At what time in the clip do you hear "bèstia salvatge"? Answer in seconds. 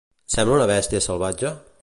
0.73-1.53